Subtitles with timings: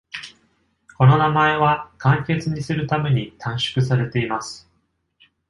[0.97, 4.67] この名前は、簡潔にするために短縮されています。